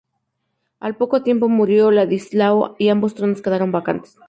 Al 0.79 0.95
poco 0.95 1.21
tiempo 1.21 1.47
murió 1.47 1.91
Ladislao 1.91 2.73
y 2.79 2.89
ambos 2.89 3.13
tronos 3.13 3.43
quedaron 3.43 3.71
vacantes. 3.71 4.17